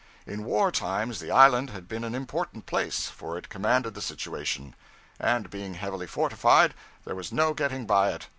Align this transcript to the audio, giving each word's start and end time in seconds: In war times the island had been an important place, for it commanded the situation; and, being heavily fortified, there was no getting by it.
In 0.25 0.45
war 0.45 0.71
times 0.71 1.19
the 1.19 1.29
island 1.29 1.69
had 1.69 1.87
been 1.87 2.03
an 2.03 2.15
important 2.15 2.65
place, 2.65 3.05
for 3.07 3.37
it 3.37 3.49
commanded 3.49 3.93
the 3.93 4.01
situation; 4.01 4.73
and, 5.19 5.51
being 5.51 5.75
heavily 5.75 6.07
fortified, 6.07 6.73
there 7.05 7.13
was 7.13 7.31
no 7.31 7.53
getting 7.53 7.85
by 7.85 8.09
it. 8.13 8.25